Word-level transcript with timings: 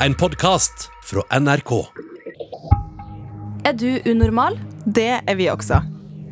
En 0.00 0.14
podkast 0.14 0.90
fra 1.04 1.40
NRK. 1.40 1.86
Er 3.64 3.72
du 3.72 4.00
unormal? 4.10 4.58
Det 4.84 5.20
er 5.26 5.36
vi 5.38 5.46
også. 5.48 5.78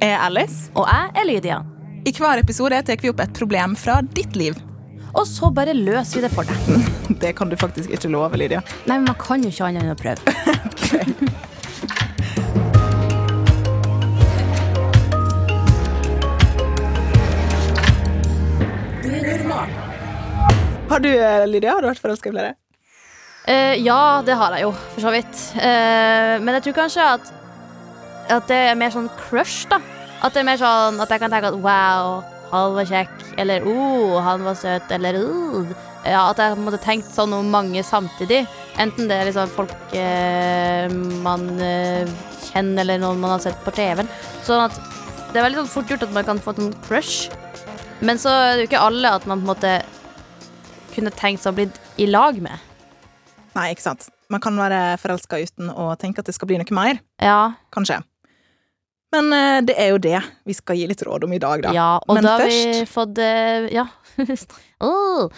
Jeg 0.02 0.10
er 0.12 0.20
Alice. 0.26 0.68
Og 0.76 0.84
jeg 0.84 1.10
er 1.16 1.24
Lydia. 1.24 1.56
I 2.04 2.12
hver 2.12 2.42
episode 2.42 2.82
tar 2.84 3.00
vi 3.00 3.08
opp 3.08 3.22
et 3.24 3.32
problem 3.38 3.72
fra 3.80 4.02
ditt 4.04 4.36
liv. 4.36 4.58
Og 5.14 5.24
så 5.30 5.48
bare 5.54 5.72
løser 5.72 6.20
vi 6.20 6.26
det 6.26 6.32
for 6.34 6.44
deg. 6.44 6.90
Det 7.22 7.32
kan 7.38 7.48
du 7.48 7.56
faktisk 7.56 7.88
ikke 7.88 8.10
love, 8.12 8.36
Lydia. 8.36 8.60
Nei, 8.84 8.98
men 8.98 9.08
man 9.08 9.16
kan 9.20 9.40
jo 9.40 9.48
ikke 9.48 9.70
annet 9.70 9.86
enn 9.86 9.94
å 9.94 9.98
prøve. 9.98 10.20
Har 20.94 21.00
du, 21.00 21.08
eh, 21.08 21.46
Lydia, 21.48 21.72
har 21.72 21.82
du 21.82 21.88
vært 21.88 21.98
forelska 21.98 22.28
i 22.28 22.32
flere? 22.34 22.52
Eh, 23.44 23.76
ja, 23.84 24.22
det 24.24 24.36
har 24.40 24.54
jeg 24.56 24.64
jo, 24.64 24.70
for 24.94 25.04
så 25.04 25.10
vidt. 25.12 25.40
Eh, 25.60 26.34
men 26.40 26.56
jeg 26.56 26.68
tror 26.68 26.78
kanskje 26.84 27.08
at 27.18 27.32
At 28.32 28.46
det 28.48 28.56
er 28.70 28.78
mer 28.80 28.88
sånn 28.88 29.10
crush, 29.20 29.66
da. 29.68 29.76
At 30.24 30.32
det 30.32 30.40
er 30.40 30.46
mer 30.48 30.56
sånn 30.56 31.00
at 31.04 31.10
jeg 31.12 31.20
kan 31.20 31.32
tenke 31.32 31.50
at 31.50 31.58
wow, 31.60 32.22
han 32.48 32.76
var 32.78 32.86
kjekk, 32.88 33.12
eller 33.36 33.66
oh, 33.68 34.14
han 34.24 34.46
var 34.46 34.56
søt, 34.56 34.88
eller 34.96 35.18
oh. 35.20 35.74
Ja, 36.08 36.22
at 36.30 36.40
jeg 36.40 36.56
måtte 36.60 36.80
tenkt 36.80 37.12
sånn 37.12 37.32
om 37.36 37.52
mange 37.52 37.82
samtidig. 37.84 38.46
Enten 38.80 39.08
det 39.08 39.18
er 39.18 39.28
liksom 39.28 39.52
folk 39.52 39.92
eh, 39.96 40.88
man 41.24 41.46
eh, 41.60 42.08
kjenner, 42.48 42.80
eller 42.84 43.00
noen 43.04 43.20
man 43.20 43.36
har 43.36 43.44
sett 43.44 43.60
på 43.64 43.72
TV-en. 43.76 44.08
Sånn 44.44 44.66
at 44.70 44.76
det 45.32 45.40
er 45.40 45.46
veldig 45.46 45.62
sånn 45.62 45.72
fort 45.72 45.92
gjort 45.92 46.04
at 46.08 46.12
man 46.16 46.28
kan 46.28 46.40
få 46.40 46.56
en 46.56 46.72
crush. 46.86 47.32
Men 48.04 48.20
så 48.20 48.32
er 48.32 48.52
det 48.54 48.64
jo 48.64 48.70
ikke 48.72 48.84
alle 48.88 49.16
at 49.16 49.28
man 49.28 49.40
på 49.40 49.48
en 49.48 49.52
måte 49.52 49.74
kunne 50.94 51.12
tenkt 51.12 51.44
seg 51.44 51.52
å 51.52 51.58
bli 51.60 51.68
i 52.04 52.08
lag 52.08 52.40
med. 52.40 52.73
Nei, 53.54 53.68
ikke 53.74 53.84
sant. 53.86 54.08
Man 54.32 54.40
kan 54.42 54.56
være 54.58 54.96
forelska 54.98 55.38
uten 55.44 55.68
å 55.70 55.92
tenke 56.00 56.18
at 56.22 56.26
det 56.26 56.34
skal 56.34 56.48
bli 56.50 56.58
noe 56.58 56.74
mer. 56.74 56.98
Ja, 57.22 57.52
Kanskje. 57.74 58.00
Men 59.14 59.28
eh, 59.30 59.60
det 59.62 59.76
er 59.78 59.92
jo 59.92 59.98
det 60.02 60.18
vi 60.48 60.54
skal 60.58 60.74
gi 60.80 60.88
litt 60.90 61.04
råd 61.06 61.22
om 61.28 61.32
i 61.36 61.38
dag, 61.38 61.62
da. 61.62 61.70
Ja, 61.76 61.90
og 62.02 62.16
Men 62.18 62.26
da 62.26 62.32
har 62.40 62.48
vi 62.50 62.82
fått 62.90 63.14
eh, 63.22 63.68
Ja. 63.70 63.84
oh. 64.82 65.30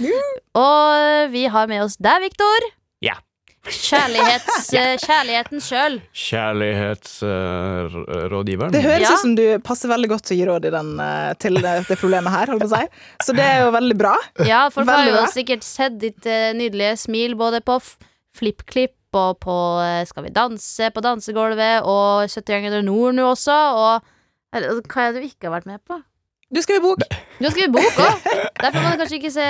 Og 0.57 1.29
vi 1.35 1.45
har 1.53 1.69
med 1.69 1.85
oss 1.85 1.99
deg, 2.01 2.23
Viktor. 2.25 2.71
Ja. 3.05 3.19
Kjærlighets, 3.67 4.71
eh, 4.81 4.95
Kjærligheten 5.03 5.61
sjøl. 5.61 5.99
Kjærlighetsrådgiveren. 6.15 8.73
Det 8.73 8.83
høres 8.85 9.03
Ja. 9.03 9.13
ut 9.15 9.19
som 9.21 9.35
du 9.35 9.59
passer 9.61 9.89
veldig 9.91 10.09
godt 10.09 10.25
til 10.29 10.37
å 10.37 10.39
gi 10.41 10.47
råd 10.49 10.65
i 10.65 10.71
den, 10.71 10.93
uh, 11.01 11.33
til 11.39 11.55
det, 11.61 11.85
det 11.89 11.99
problemet 12.01 12.33
her, 12.33 12.47
holdt 12.53 12.63
på 12.65 12.69
å 12.71 12.81
si. 12.81 12.87
Så 13.27 13.33
det 13.37 13.45
er 13.45 13.61
jo 13.65 13.71
veldig 13.75 13.97
bra. 13.99 14.15
Ja, 14.47 14.69
folk 14.73 14.89
har 14.89 15.05
jo 15.09 15.13
bra. 15.19 15.27
sikkert 15.33 15.63
sett 15.67 15.99
ditt 16.01 16.27
uh, 16.27 16.53
nydelige 16.57 16.97
smil 16.97 17.35
både 17.37 17.61
på 17.61 17.77
f- 17.83 17.97
FlippKlipp 18.37 19.17
og 19.17 19.39
på 19.41 19.55
eh, 19.85 20.03
Skal 20.09 20.27
vi 20.27 20.35
danse 20.35 20.91
på 20.93 21.05
dansegulvet 21.05 21.87
og 21.89 22.27
70 22.29 22.53
ganger 22.53 22.85
nord 22.85 23.17
nå 23.17 23.31
også. 23.33 23.57
Og 23.81 24.13
eller, 24.57 24.83
hva 24.89 25.09
er 25.09 25.17
det 25.17 25.25
du 25.25 25.31
ikke 25.31 25.49
har 25.49 25.59
vært 25.59 25.71
med 25.71 25.83
på? 25.87 25.99
Du 26.47 26.61
skriver 26.63 26.85
bok. 26.85 27.01
Du 27.41 27.45
har 27.49 27.51
skrevet 27.51 27.73
bok 27.75 27.97
òg. 27.99 28.27
Derfor 28.63 28.85
man 28.85 28.99
kanskje 29.01 29.19
ikke 29.19 29.33
se, 29.35 29.47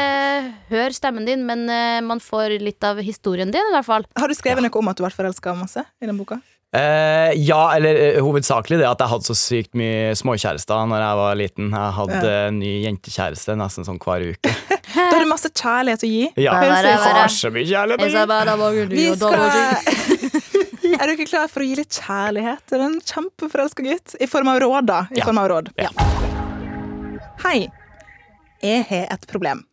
høre 0.70 0.94
stemmen 0.96 1.26
din, 1.28 1.42
men 1.44 1.66
uh, 1.68 2.00
man 2.02 2.22
får 2.24 2.54
litt 2.62 2.82
av 2.88 3.02
historien 3.04 3.52
din, 3.52 3.68
i 3.68 3.74
hvert 3.74 3.86
fall. 3.86 4.06
Har 4.16 4.32
du 4.32 4.34
skrevet 4.34 4.64
noe 4.64 4.80
om 4.80 4.88
at 4.88 4.96
du 4.96 5.04
har 5.04 5.10
vært 5.10 5.18
forelska 5.20 5.52
masse 5.58 5.84
i 5.84 6.08
den 6.08 6.16
boka? 6.16 6.40
Uh, 6.72 7.30
ja, 7.36 7.60
eller 7.76 8.00
uh, 8.16 8.22
hovedsakelig 8.24 8.80
det 8.80 8.88
at 8.88 9.04
jeg 9.04 9.12
hadde 9.12 9.28
så 9.28 9.36
sykt 9.38 9.76
mye 9.78 10.16
småkjærester 10.18 10.88
Når 10.90 11.04
jeg 11.04 11.20
var 11.20 11.38
liten. 11.42 11.68
Jeg 11.76 11.94
hadde 12.00 12.32
Ja. 12.32 12.48
ny 12.56 12.72
jentekjæreste 12.88 13.58
nesten 13.60 13.86
sånn 13.86 14.00
hver 14.00 14.24
uke. 14.32 14.56
Da 14.96 15.10
har 15.12 15.20
du 15.24 15.28
masse 15.28 15.50
kjærlighet 15.52 16.02
å 16.06 16.08
gi. 16.10 16.22
Ja, 16.40 16.52
Bare, 16.56 16.92
har 17.20 17.28
så 17.32 17.50
mye 17.52 17.66
kjærlighet 17.68 18.00
å 18.00 18.70
gi. 18.72 18.86
Vi 18.96 19.06
skal 19.16 19.36
Er 20.96 21.10
du 21.10 21.12
ikke 21.16 21.26
klar 21.28 21.48
for 21.52 21.60
å 21.60 21.66
gi 21.66 21.74
litt 21.76 21.96
kjærlighet 21.98 22.62
til 22.70 22.80
en 22.84 22.94
kjempeforelska 23.04 23.84
gutt? 23.84 24.14
I 24.22 24.28
form 24.30 24.48
av 24.52 24.60
råd, 24.62 24.86
da. 24.88 25.00
I 25.12 25.18
Ja. 25.18 25.24
form 25.28 25.38
av 25.42 25.48
råd. 25.52 25.70
Ja. 25.76 25.90
Hei. 27.44 27.66
Jeg 28.62 28.84
har 28.88 29.06
et 29.12 29.26
problem. 29.28 29.64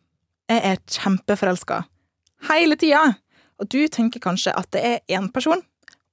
Jeg 0.50 0.60
er 0.74 0.76
kjempeforelska. 0.90 1.84
Hele 2.50 2.76
tida. 2.76 3.14
Og 3.62 3.68
du 3.70 3.86
tenker 3.88 4.20
kanskje 4.20 4.52
at 4.58 4.68
det 4.74 4.82
er 4.84 5.00
én 5.16 5.30
person. 5.32 5.62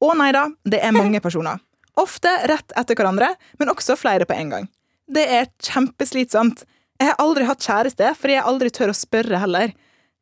Å 0.02 0.14
nei 0.18 0.32
da, 0.32 0.48
det 0.64 0.80
er 0.82 0.96
mange 0.96 1.20
personer. 1.26 1.60
Ofte 2.00 2.32
rett 2.48 2.72
etter 2.80 2.96
hverandre, 2.96 3.34
men 3.60 3.70
også 3.74 3.98
flere 4.00 4.26
på 4.30 4.38
en 4.38 4.50
gang. 4.54 4.70
Det 5.12 5.26
er 5.28 5.50
kjempeslitsomt. 5.60 6.64
Jeg 7.02 7.10
har 7.10 7.18
aldri 7.24 7.48
hatt 7.50 7.66
kjæreste, 7.66 8.12
fordi 8.20 8.36
jeg 8.38 8.46
aldri 8.46 8.70
tør 8.78 8.92
å 8.94 8.98
spørre 8.98 9.40
heller. 9.42 9.72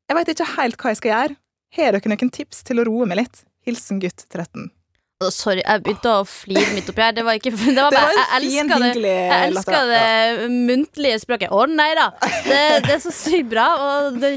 Jeg 0.10 0.16
veit 0.18 0.30
ikke 0.32 0.46
helt 0.56 0.80
hva 0.80 0.94
jeg 0.94 1.00
skal 1.02 1.12
gjøre. 1.12 1.36
Har 1.76 1.94
dere 1.98 2.10
noen 2.14 2.32
tips 2.34 2.64
til 2.66 2.80
å 2.82 2.86
roe 2.88 3.06
meg 3.10 3.20
litt? 3.20 3.42
Hilsen 3.68 4.00
gutt 4.02 4.24
13. 4.32 4.70
Sorry, 5.36 5.60
jeg 5.66 5.84
begynte 5.84 6.12
å 6.16 6.24
flire 6.24 6.70
midt 6.72 6.88
oppi 6.94 7.04
her. 7.04 7.12
Det 7.18 7.26
var 7.28 7.36
ikke 7.36 7.52
Det 7.60 7.76
var 7.76 7.92
Det 7.92 8.00
bare, 8.00 8.14
var 8.16 8.38
en 8.40 8.48
jeg 8.48 8.64
elsker 8.64 8.94
det. 8.96 9.16
Jeg 9.20 9.56
latter. 9.58 9.90
det 9.92 10.50
muntlige 10.72 11.20
språket. 11.26 11.52
Å 11.52 11.66
nei 11.68 11.90
da! 12.00 12.06
Det, 12.48 12.62
det 12.88 12.94
er 12.96 13.02
så 13.04 13.12
sykt 13.14 13.50
bra, 13.52 13.66
og 13.84 14.22
det, 14.24 14.32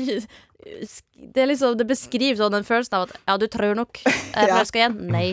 det, 1.39 1.47
liksom, 1.53 1.79
det 1.79 1.87
beskriver 1.87 2.41
sånn 2.43 2.57
den 2.59 2.67
følelsen 2.67 2.99
av 2.99 3.07
at 3.07 3.15
ja, 3.31 3.39
du 3.39 3.47
tror 3.55 3.79
nok 3.79 4.03
jeg 4.03 4.19
er 4.35 4.51
Ja. 4.51 4.57
forelska 4.59 4.83
igjen. 4.83 4.99
Nei. 5.15 5.29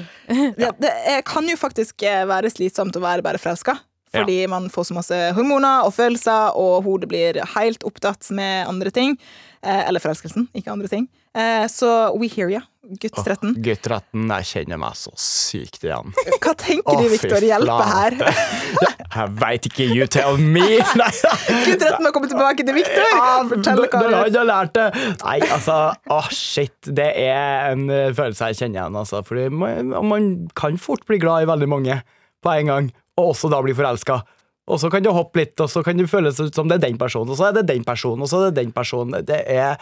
Ja, 0.62 0.70
det 0.78 0.94
kan 1.28 1.50
jo 1.50 1.58
faktisk 1.58 2.06
eh, 2.06 2.22
være 2.30 2.54
slitsomt 2.54 2.94
å 2.96 3.04
være 3.04 3.26
bare 3.26 3.42
forelska. 3.42 3.80
Fordi 4.14 4.40
man 4.50 4.70
får 4.74 4.90
så 4.90 4.98
masse 4.98 5.20
hormoner 5.38 5.86
og 5.86 5.94
følelser, 5.94 6.58
og 6.58 6.84
hodet 6.88 7.10
blir 7.12 7.42
helt 7.56 7.86
opptatt 7.88 8.32
med 8.36 8.68
andre 8.70 8.94
ting. 8.94 9.18
Eh, 9.60 9.88
eller 9.90 10.00
forelskelsen, 10.00 10.48
ikke 10.56 10.72
andre 10.72 10.88
ting. 10.88 11.10
Eh, 11.38 11.68
så 11.68 11.90
we 12.18 12.30
hear 12.32 12.50
you, 12.50 12.62
gutt 13.02 13.18
13. 13.20 13.58
Gutt 13.62 13.84
13, 13.84 14.24
jeg 14.32 14.48
kjenner 14.50 14.80
meg 14.80 14.96
så 14.98 15.12
sykt 15.20 15.84
igjen. 15.84 16.14
Hva 16.40 16.54
tenker 16.58 17.02
du, 17.02 17.10
Viktor, 17.12 17.44
hjelper 17.44 17.92
her? 17.92 18.18
Jeg 19.10 19.32
veit 19.42 19.66
ikke, 19.66 19.88
you 19.90 20.06
tell 20.06 20.38
me! 20.38 20.78
Gutt 21.66 21.82
13 21.82 22.04
må 22.06 22.12
komme 22.14 22.30
tilbake 22.30 22.62
til 22.62 22.76
Viktor! 22.78 23.08
Fortell 23.50 23.82
hva 23.90 24.30
du 24.30 24.38
har 24.38 24.46
lært 24.46 24.76
det 24.78 24.86
Nei, 25.24 25.40
altså, 25.48 25.78
åh 26.14 26.28
shit 26.30 26.92
Det 26.94 27.08
er 27.18 27.72
en 27.72 27.88
eh, 27.90 28.12
følelse 28.14 28.52
jeg 28.52 28.60
kjenner 28.60 28.84
igjen 28.84 29.00
altså, 29.02 29.24
Fordi 29.26 29.48
man, 29.50 29.90
man 30.06 30.30
kan 30.54 30.78
fort 30.78 31.08
bli 31.10 31.18
glad 31.24 31.48
i 31.48 31.50
veldig 31.50 31.70
mange 31.74 31.98
På 32.46 32.54
en 32.54 32.70
gang 32.70 32.92
Og 33.20 33.34
også 33.34 33.52
da 33.52 33.60
bli 33.64 33.76
forelsket 33.78 34.36
og 34.70 34.78
så 34.78 34.90
kan 34.94 35.04
du 35.04 35.10
hoppe 35.14 35.42
litt, 35.42 35.56
og 35.64 35.70
så 35.72 35.82
kan 35.86 35.98
du 35.98 36.06
føles 36.10 36.38
ut 36.38 36.56
som 36.56 36.70
det 36.70 36.78
er 36.78 36.90
den 36.90 36.98
personen, 37.02 37.34
og 37.34 37.40
så 37.40 37.50
er 37.50 37.58
det 37.58 37.66
den 37.72 37.86
personen, 37.88 38.22
og 38.22 38.30
så 38.30 38.40
er 38.40 38.50
det 38.50 38.62
den 38.62 38.74
personen. 38.76 39.24
Det 39.26 39.40
er 39.50 39.80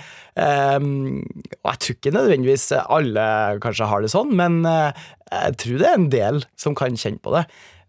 um, 0.80 1.20
Og 1.60 1.72
jeg 1.74 1.82
tror 1.84 1.98
ikke 1.98 2.14
nødvendigvis 2.16 2.70
alle 2.86 3.26
kanskje 3.64 3.90
har 3.92 4.04
det 4.04 4.14
sånn, 4.14 4.32
men 4.40 4.62
eh, 4.68 5.08
jeg 5.34 5.58
tror 5.64 5.82
det 5.82 5.90
er 5.90 5.98
en 6.00 6.14
del 6.14 6.46
som 6.60 6.78
kan 6.78 6.96
kjenne 6.96 7.20
på 7.24 7.36
det. 7.36 7.44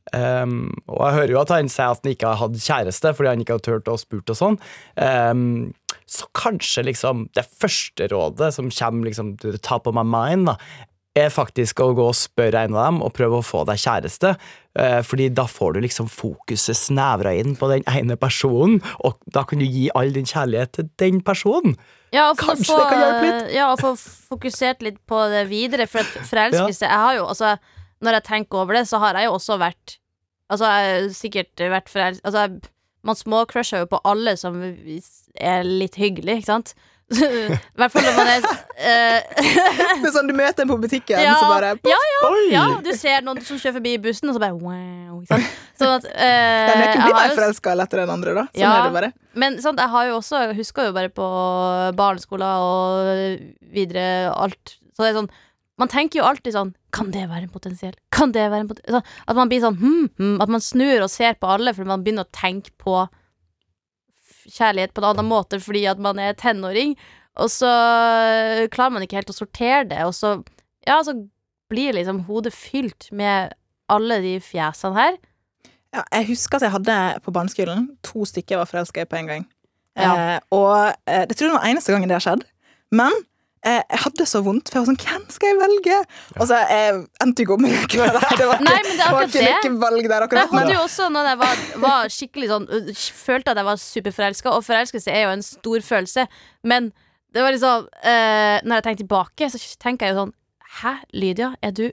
Um, 0.08 0.72
og 0.88 1.03
jeg 1.04 1.16
hører 1.19 1.32
jo 1.34 1.41
at 1.42 1.50
han 1.53 1.69
sier 1.69 1.92
at 1.92 2.00
han 2.00 2.14
ikke 2.14 2.31
har 2.31 2.38
hatt 2.41 2.62
kjæreste 2.64 3.10
fordi 3.12 3.28
han 3.28 3.42
ikke 3.44 3.58
har 3.58 3.64
turt 3.66 3.91
å 3.92 3.98
spurt 4.00 4.32
og 4.32 4.38
sånn. 4.41 4.56
Um, 4.97 5.42
så 6.08 6.26
kanskje 6.32 6.87
liksom 6.88 7.26
det 7.37 7.44
første 7.47 8.08
rådet 8.10 8.54
som 8.56 8.72
kommer 8.72 9.10
liksom 9.10 9.34
top 9.60 9.87
of 9.87 9.94
my 9.94 10.06
mind, 10.08 10.48
da, 10.48 10.56
er 11.24 11.30
faktisk 11.34 11.80
å 11.84 11.90
gå 11.96 12.04
og 12.10 12.16
spørre 12.16 12.64
en 12.66 12.74
av 12.78 12.86
dem 12.88 13.02
og 13.04 13.12
prøve 13.16 13.38
å 13.40 13.44
få 13.46 13.64
deg 13.68 13.80
kjæreste. 13.82 14.34
Eh, 14.78 15.00
fordi 15.02 15.28
da 15.34 15.44
får 15.50 15.74
du 15.74 15.80
liksom 15.84 16.08
fokuset 16.12 16.76
snevra 16.78 17.32
inn 17.38 17.56
på 17.58 17.68
den 17.72 17.82
ene 17.90 18.16
personen, 18.20 18.78
og 19.04 19.16
da 19.34 19.42
kan 19.48 19.58
du 19.58 19.66
gi 19.66 19.88
all 19.98 20.12
din 20.14 20.28
kjærlighet 20.28 20.72
til 20.78 20.88
den 21.02 21.20
personen. 21.26 21.76
Ja, 22.14 22.30
og 22.30 22.38
Kanskje 22.40 22.70
få, 22.72 22.78
det 22.80 22.88
kan 22.92 23.02
hjelpe 23.04 23.26
litt? 23.26 23.52
Ja, 23.56 23.66
og 23.74 23.82
få 23.82 23.92
fokusert 24.32 24.80
litt 24.86 25.00
på 25.10 25.18
det 25.32 25.44
videre. 25.50 25.84
For 25.90 26.00
at 26.00 26.14
forelskelse 26.30 26.86
Jeg 26.88 27.02
har 27.04 27.14
jo 27.18 27.26
altså 27.28 27.56
Når 28.00 28.12
jeg 28.16 28.24
tenker 28.30 28.58
over 28.62 28.78
det, 28.78 28.86
så 28.88 28.96
har 29.02 29.18
jeg 29.18 29.26
jo 29.28 29.34
også 29.36 29.58
vært 29.60 29.98
Altså, 30.48 30.64
jeg 30.64 31.02
har 31.02 31.08
sikkert 31.12 31.64
vært 31.74 31.90
forelsket 31.92 32.24
Altså, 32.24 32.46
jeg- 32.46 32.70
man 33.04 33.14
småcrusher 33.14 33.78
jo 33.84 33.86
på 33.92 34.00
alle 34.08 34.36
som 34.40 34.56
er 34.62 35.62
litt 35.64 35.94
hyggelig, 36.00 36.38
ikke 36.40 36.48
sant? 36.48 36.72
I 37.08 37.80
hvert 37.80 37.92
fall 37.94 38.04
når 38.04 38.16
man 38.19 38.28
er 38.28 38.42
uh, 38.84 40.00
Men 40.02 40.10
sånn, 40.12 40.26
du 40.28 40.34
møter 40.36 40.64
en 40.64 40.69
på 40.69 40.76
butikken, 40.82 41.20
Ja, 41.25 41.38
så 41.40 41.46
bare 41.49 41.70
ja, 41.88 42.00
Oi! 42.28 42.43
Ja, 42.52 42.64
du 42.84 42.90
ser 42.96 43.25
noen 43.25 43.40
som 43.46 43.56
kjører 43.56 43.78
forbi 43.78 43.94
bussen, 44.05 44.28
og 44.28 44.37
så 44.37 44.43
bare 44.43 44.58
wow. 44.60 45.22
Sånn. 45.31 45.46
Sånn 45.81 45.94
at 45.94 46.08
uh, 46.10 46.20
ja, 46.20 46.75
Noen 46.75 46.84
jeg 46.84 46.93
blir 46.93 47.16
har 47.16 47.16
mer 47.16 47.37
forelska 47.38 47.75
lettere 47.81 48.05
enn 48.05 48.12
andre, 48.12 48.34
da. 48.37 48.44
Sånn 48.52 48.60
Ja. 48.60 48.75
er 48.76 48.88
det 48.90 48.96
bare. 48.99 49.10
Men 49.40 49.56
sant, 49.64 49.81
jeg 49.81 49.93
har 49.94 50.08
jo 50.10 50.19
også 50.19 50.43
jeg 50.44 50.58
husker 50.60 50.90
jo 50.90 50.96
bare 50.96 51.12
på 51.14 51.28
barneskolen 51.96 52.44
og 52.44 53.70
videre 53.72 54.08
alt. 54.34 54.76
Så 54.93 55.05
det 55.06 55.12
er 55.12 55.20
sånn 55.22 55.31
Man 55.78 55.90
tenker 55.93 56.19
jo 56.20 56.26
alltid 56.26 56.56
sånn 56.56 56.72
Kan 56.93 57.12
det 57.14 57.28
være 57.31 57.46
en 57.46 57.52
potensiell? 57.55 57.94
Kan 58.10 58.32
det 58.34 58.49
være 58.50 58.64
en 58.64 58.70
potensiell? 58.70 58.99
Sånn, 58.99 59.12
at 59.31 59.37
man 59.38 59.50
blir 59.52 59.62
sånn 59.62 59.76
hm, 59.78 60.08
hm, 60.19 60.37
At 60.43 60.50
man 60.50 60.64
snur 60.64 61.05
og 61.05 61.12
ser 61.12 61.38
på 61.38 61.46
alle 61.55 61.70
fordi 61.76 61.93
man 61.93 62.02
begynner 62.02 62.26
å 62.26 62.34
tenke 62.34 62.75
på 62.82 63.05
kjærlighet 64.52 64.94
på 64.94 65.02
en 65.02 65.10
annen 65.12 65.28
måte 65.28 65.60
fordi 65.62 65.84
at 65.90 66.00
man 66.02 66.20
er 66.22 66.36
tenåring. 66.38 66.96
Og 67.38 67.50
så 67.52 67.70
klarer 68.74 68.94
man 68.96 69.04
ikke 69.04 69.20
helt 69.20 69.30
å 69.30 69.36
sortere 69.36 69.84
det, 69.92 70.00
og 70.06 70.14
så 70.16 70.38
Ja, 70.88 71.02
så 71.04 71.12
blir 71.68 71.92
liksom 71.92 72.22
hodet 72.24 72.54
fylt 72.56 73.10
med 73.12 73.52
alle 73.92 74.16
de 74.24 74.38
fjesene 74.40 74.96
her. 74.96 75.18
Ja, 75.92 76.02
jeg 76.14 76.30
husker 76.30 76.56
at 76.56 76.64
jeg 76.64 76.72
hadde 76.72 76.96
på 77.24 77.32
barneskolen 77.34 77.90
to 78.06 78.24
stykker 78.24 78.56
jeg 78.56 78.62
var 78.62 78.70
forelska 78.70 79.04
i 79.04 79.08
på 79.08 79.18
en 79.18 79.28
gang. 79.28 79.44
Ja. 79.98 80.12
Eh, 80.14 80.38
og 80.54 80.94
eh, 81.04 81.26
det 81.28 81.36
tror 81.36 81.50
jeg 81.50 81.56
var 81.58 81.68
eneste 81.68 81.92
gangen 81.92 82.08
det 82.08 82.16
har 82.16 82.24
skjedd. 82.24 82.46
Men 82.88 83.12
Eh, 83.12 83.38
jeg 83.64 83.99
hadde 84.05 84.25
så 84.31 84.40
vondt, 84.46 84.70
for 84.70 84.78
jeg 84.78 84.84
var 84.84 84.88
sånn 84.93 85.00
Hvem 85.02 85.25
skal 85.34 85.50
jeg 85.50 85.58
velge? 85.58 85.96
Og 86.38 86.44
så 86.50 86.60
jeg 86.70 87.00
endte 87.25 87.43
jo 87.43 87.46
ikke 87.46 87.56
opp 87.56 87.64
med. 87.64 87.75
Det 87.90 88.46
var, 88.46 88.62
Nei, 88.69 88.76
men 88.87 88.93
det 88.93 89.02
er 89.02 89.08
akkurat 89.08 89.34
ikke 89.34 89.44
det. 89.44 89.72
noe 89.72 89.82
valg 89.82 90.08
der 90.12 90.26
Jeg 90.38 90.50
hadde 90.52 90.76
jo 90.76 90.81
også 90.84 91.08
når 91.14 91.31
jeg 91.32 91.40
var, 91.43 91.62
var 91.84 92.14
skikkelig 92.14 92.49
sånn 92.52 92.69
øh, 92.78 92.90
Følte 93.19 93.52
at 93.55 93.60
jeg 93.62 93.69
var 93.69 93.82
superforelska, 93.82 94.55
og 94.55 94.64
forelskelse 94.66 95.12
er 95.14 95.26
jo 95.26 95.34
en 95.34 95.44
stor 95.46 95.87
følelse. 95.90 96.26
Men 96.62 96.93
det 97.34 97.44
var 97.44 97.52
liksom 97.55 97.88
eh, 98.02 98.58
Når 98.64 98.78
jeg 98.81 98.87
tenker 98.87 99.02
tilbake, 99.05 99.50
så 99.52 99.60
tenker 99.82 100.06
jeg 100.08 100.14
jo 100.16 100.22
sånn 100.25 100.34
Hæ, 100.78 100.94
Lydia, 101.16 101.52
er 101.64 101.72
du, 101.75 101.87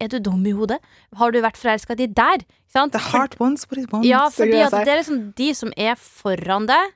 er 0.00 0.10
du 0.10 0.18
dum 0.24 0.42
i 0.48 0.54
hodet? 0.56 0.78
Har 1.20 1.32
du 1.32 1.42
vært 1.44 1.60
forelska 1.60 1.94
i 1.94 2.02
de 2.02 2.08
der? 2.16 2.42
Ikke 2.42 2.74
sant? 2.74 2.92
the 2.96 3.00
heart 3.12 3.38
wants 3.40 3.68
what 3.70 3.80
it 3.80 3.92
wants. 3.92 4.08
Ja, 4.08 4.26
fordi 4.32 4.58
at 4.64 4.74
det 4.82 4.92
er 4.92 5.00
liksom 5.02 5.20
de 5.36 5.48
som 5.56 5.70
er 5.76 5.94
foran 6.00 6.66
deg. 6.68 6.94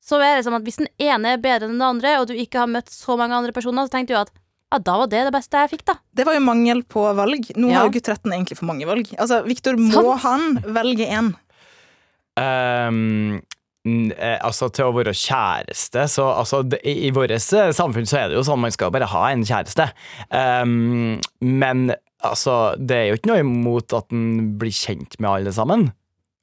Så 0.00 0.16
er 0.20 0.38
det 0.38 0.44
som 0.46 0.56
at 0.56 0.64
Hvis 0.64 0.80
den 0.80 0.88
ene 0.98 1.34
er 1.34 1.42
bedre 1.42 1.68
enn 1.68 1.76
den 1.76 1.84
andre, 1.84 2.14
og 2.20 2.30
du 2.30 2.34
ikke 2.34 2.62
har 2.62 2.70
møtt 2.70 2.88
så 2.92 3.18
mange 3.20 3.36
andre 3.36 3.52
personer, 3.56 3.84
så 3.86 3.92
tenkte 3.98 4.14
du 4.16 4.20
at 4.20 4.32
ja, 4.70 4.78
da 4.86 4.96
var 5.00 5.08
det 5.10 5.24
det 5.26 5.32
beste 5.34 5.58
jeg 5.58 5.70
fikk, 5.72 5.84
da. 5.90 5.96
Det 6.14 6.24
var 6.28 6.36
jo 6.36 6.42
mangel 6.46 6.84
på 6.86 7.02
valg. 7.18 7.48
Nå 7.58 7.70
Ja. 7.72 7.80
har 7.80 7.88
jo 7.88 7.96
gutt 7.98 8.06
13 8.06 8.30
egentlig 8.32 8.56
for 8.56 8.66
mange 8.70 8.86
valg. 8.86 9.08
Altså, 9.18 9.40
Viktor, 9.44 9.74
må 9.76 10.14
han 10.22 10.60
velge 10.62 11.08
én? 11.10 11.32
Um, 12.38 13.40
eh, 13.84 14.38
altså 14.38 14.68
Til 14.72 14.86
å 14.86 14.94
være 14.94 15.12
kjæreste 15.16 16.04
så, 16.08 16.28
altså, 16.38 16.62
det, 16.62 16.78
I 16.86 17.08
i 17.08 17.10
vårt 17.10 17.34
eh, 17.34 17.72
samfunn 17.74 18.06
så 18.08 18.20
er 18.20 18.30
det 18.30 18.38
jo 18.38 18.44
sånn 18.46 18.62
man 18.62 18.72
skal 18.72 18.92
bare 18.94 19.08
ha 19.10 19.24
en 19.32 19.42
kjæreste. 19.44 19.90
Um, 20.30 21.18
men 21.42 21.90
altså, 22.22 22.76
det 22.78 22.96
er 22.96 23.06
jo 23.10 23.18
ikke 23.18 23.32
noe 23.32 23.42
imot 23.42 23.96
at 23.98 24.14
en 24.14 24.54
blir 24.60 24.72
kjent 24.74 25.18
med 25.18 25.30
alle 25.32 25.52
sammen. 25.56 25.90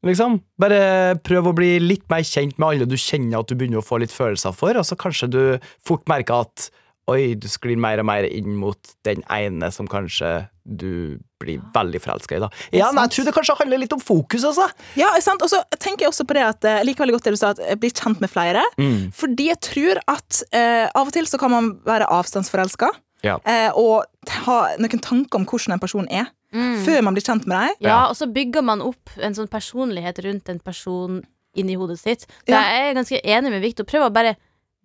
Liksom. 0.06 0.40
Bare 0.62 1.18
prøv 1.26 1.50
å 1.50 1.56
bli 1.58 1.78
litt 1.82 2.06
mer 2.12 2.26
kjent 2.28 2.58
med 2.60 2.68
alle 2.68 2.90
du 2.90 2.98
kjenner 3.00 3.42
at 3.42 3.50
du 3.50 3.56
begynner 3.58 3.82
å 3.82 3.86
få 3.86 4.02
litt 4.02 4.14
følelser 4.14 4.54
for, 4.56 4.78
og 4.78 4.86
så 4.86 4.98
kanskje 5.00 5.32
du 5.34 5.42
fort 5.86 6.06
merker 6.12 6.46
at 6.46 6.70
oi, 7.08 7.38
du 7.40 7.48
sklir 7.48 7.80
mer 7.80 8.02
og 8.02 8.08
mer 8.10 8.28
inn 8.28 8.58
mot 8.60 8.94
den 9.08 9.24
ene 9.32 9.70
som 9.72 9.88
kanskje 9.90 10.48
du 10.68 11.18
blir 11.40 11.62
veldig 11.74 12.02
forelska 12.04 12.36
i. 12.36 12.42
da. 12.44 12.50
Ja, 12.76 12.90
men 12.92 13.06
jeg 13.06 13.14
tror 13.16 13.28
det 13.30 13.34
kanskje 13.38 13.56
handler 13.62 13.80
litt 13.80 13.96
om 13.96 14.04
fokus, 14.04 14.44
altså. 14.50 14.68
Ja, 15.00 15.14
sant? 15.24 15.44
Og 15.46 15.52
så 15.52 15.62
tenker 15.80 16.06
jeg 16.06 16.12
også 16.12 16.28
på 16.28 16.36
det 16.36 16.44
at 16.44 16.68
eh, 16.68 16.80
Jeg 16.82 16.90
liker 16.90 17.06
veldig 17.06 17.16
godt 17.16 17.30
det 17.30 17.36
du 17.38 17.40
sa, 17.40 17.54
at 17.56 17.62
jeg 17.64 17.80
blir 17.80 17.94
kjent 17.96 18.24
med 18.24 18.32
flere. 18.32 18.64
Mm. 18.76 19.14
Fordi 19.16 19.48
jeg 19.54 19.62
tror 19.64 20.02
at 20.04 20.42
eh, 20.52 20.88
av 20.92 21.08
og 21.08 21.14
til 21.16 21.30
så 21.30 21.40
kan 21.40 21.54
man 21.54 21.72
være 21.88 22.10
avstandsforelska. 22.18 22.92
Ja. 23.26 23.38
Eh, 23.48 23.70
og 23.78 24.04
ha 24.44 24.58
noen 24.82 25.02
tanker 25.04 25.40
om 25.40 25.48
hvordan 25.48 25.78
en 25.78 25.84
person 25.84 26.10
er, 26.12 26.28
før 26.54 27.02
man 27.04 27.14
blir 27.14 27.24
kjent 27.26 27.46
med 27.48 27.58
dem. 27.60 27.76
Ja, 27.90 28.08
og 28.10 28.16
så 28.16 28.28
bygger 28.32 28.64
man 28.64 28.82
opp 28.82 29.10
en 29.20 29.34
sånn 29.36 29.50
personlighet 29.52 30.20
rundt 30.24 30.50
en 30.50 30.60
person 30.64 31.24
inni 31.58 31.76
hodet 31.76 32.00
sitt. 32.00 32.22
Så 32.46 32.54
Ja. 32.54 32.62
jeg 32.62 32.90
er 32.92 32.94
ganske 33.02 33.22
enig 33.24 33.52
med 33.52 33.62
Victor. 33.62 33.84
Prøv 33.84 34.08
å 34.10 34.14
bare 34.14 34.36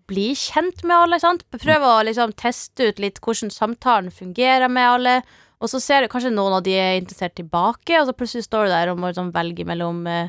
bli 0.09 0.35
kjent 0.35 0.82
med 0.85 0.97
alle. 0.97 1.20
sant? 1.20 1.44
Prøv 1.50 1.81
å 1.82 2.05
liksom 2.05 2.32
teste 2.35 2.88
ut 2.88 2.99
litt 2.99 3.20
hvordan 3.20 3.50
samtalen 3.50 4.11
fungerer 4.11 4.69
med 4.70 4.82
alle. 4.88 5.23
Og 5.61 5.69
så 5.69 5.81
ser 5.81 6.00
du 6.03 6.09
kanskje 6.09 6.32
noen 6.35 6.53
av 6.56 6.62
de 6.64 6.73
er 6.75 7.00
interessert 7.00 7.35
tilbake, 7.37 7.94
og 8.00 8.09
så 8.09 8.12
plutselig 8.12 8.49
står 8.49 8.64
du 8.67 8.70
der 8.70 8.88
og 8.91 8.99
må 8.99 9.12
liksom 9.12 9.31
velge 9.32 9.64
mellom 9.64 10.06
eh, 10.09 10.29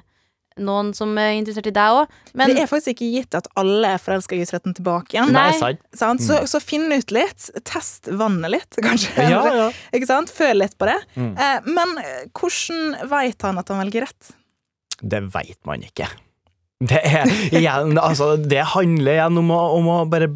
noen 0.61 0.91
som 0.97 1.13
er 1.21 1.38
interessert 1.38 1.69
i 1.69 1.75
deg 1.75 2.00
òg. 2.01 2.17
Men 2.38 2.53
det 2.53 2.65
er 2.65 2.69
faktisk 2.69 2.95
ikke 2.95 3.09
gitt 3.13 3.38
at 3.39 3.50
alle 3.59 3.95
er 3.95 4.01
forelska 4.01 4.38
i 4.38 4.44
13 4.45 4.77
tilbake 4.79 5.17
igjen. 5.17 5.33
Nei. 5.33 5.50
Nei? 5.59 5.73
Så, 5.94 6.41
så 6.50 6.61
finn 6.63 6.91
ut 6.94 7.13
litt. 7.15 7.50
Test 7.67 8.11
vannet 8.11 8.53
litt, 8.53 8.79
kanskje. 8.85 9.29
Ja, 9.29 9.44
ja. 9.63 9.69
Ikke 9.95 10.09
sant? 10.09 10.33
Føl 10.33 10.61
litt 10.63 10.77
på 10.79 10.89
det. 10.89 11.00
Mm. 11.15 11.33
Eh, 11.33 11.71
men 11.73 11.97
eh, 12.03 12.25
hvordan 12.33 13.09
veit 13.11 13.47
han 13.47 13.61
at 13.61 13.73
han 13.73 13.81
velger 13.85 14.07
rett? 14.07 14.33
Det 15.03 15.25
veit 15.33 15.59
man 15.67 15.83
ikke. 15.83 16.07
Det, 16.83 17.00
er, 17.00 17.30
igjen, 17.56 17.97
altså, 18.01 18.33
det 18.39 18.63
handler 18.74 19.18
igjen 19.18 19.39
om 19.39 19.51
å, 19.53 19.62
om 19.77 19.89
å 19.94 19.97
bare 20.09 20.30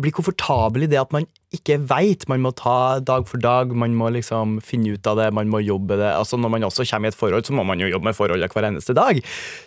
bli 0.00 0.12
komfortabel 0.14 0.86
i 0.86 0.90
det 0.90 1.00
at 1.00 1.12
man 1.14 1.26
ikke 1.54 1.80
veit. 1.90 2.26
Man 2.30 2.44
må 2.44 2.52
ta 2.56 3.00
dag 3.04 3.26
for 3.28 3.42
dag, 3.42 3.74
man 3.76 3.96
må 3.98 4.10
liksom 4.14 4.58
finne 4.64 4.94
ut 4.94 5.10
av 5.10 5.18
det, 5.20 5.30
man 5.36 5.50
må 5.50 5.62
jobbe 5.64 5.98
det. 6.00 6.12
Altså, 6.14 6.38
når 6.40 6.54
man 6.54 6.68
også 6.68 6.86
kommer 6.88 7.10
i 7.10 7.12
et 7.12 7.18
forhold, 7.18 7.46
så 7.46 7.56
må 7.56 7.66
man 7.66 7.82
jo 7.82 7.90
jobbe 7.90 8.10
med 8.10 8.18
forholdet 8.18 8.54
hver 8.54 8.68
eneste 8.70 8.96
dag. 8.96 9.18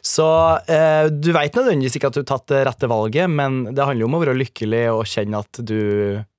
Så 0.05 0.27
eh, 0.71 1.09
du 1.11 1.33
veit 1.35 1.59
nødvendigvis 1.59 1.99
ikke 1.99 2.11
at 2.11 2.17
du 2.17 2.23
har 2.23 2.31
tatt 2.35 2.47
det 2.53 2.63
rette 2.69 2.91
valget, 2.91 3.29
men 3.31 3.65
det 3.71 3.83
handler 3.83 4.05
jo 4.05 4.11
om 4.11 4.17
å 4.19 4.23
være 4.23 4.39
lykkelig 4.39 4.85
og 4.95 5.05
kjenne 5.09 5.43
at 5.43 5.61
du 5.63 5.77